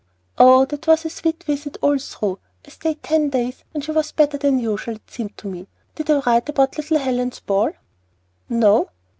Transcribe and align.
"Oh, 0.39 0.65
that 0.65 0.87
was 0.87 1.05
a 1.05 1.11
sweet 1.11 1.43
visit 1.43 1.77
all 1.79 1.99
through. 1.99 2.39
I 2.65 2.71
stayed 2.71 3.03
ten 3.03 3.29
days, 3.29 3.63
and 3.71 3.83
she 3.83 3.91
was 3.91 4.11
better 4.13 4.35
than 4.39 4.57
usual, 4.57 4.95
it 4.95 5.11
seemed 5.11 5.37
to 5.37 5.47
me. 5.47 5.67
Did 5.93 6.09
I 6.09 6.21
write 6.25 6.49
about 6.49 6.75
little 6.75 6.97
Helen's 6.97 7.39
ball?" 7.39 7.73
"No." 8.49 8.89